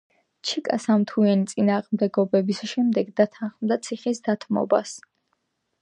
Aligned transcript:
ჩაკა 0.51 0.77
სამ 0.85 1.03
თვიანი 1.11 1.51
წინააღმდეგობის 1.51 2.63
შემდეგ 2.73 3.13
დათანხმდა 3.21 3.79
ციხის 3.89 4.27
დათმობას. 4.31 4.97